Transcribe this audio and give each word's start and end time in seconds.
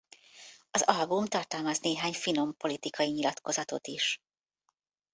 Az 0.71 0.81
album 0.81 1.25
tartalmaz 1.25 1.79
néhány 1.79 2.13
finom 2.13 2.57
politikai 2.57 3.09
nyilatkozatot 3.11 3.87
is. 3.87 4.19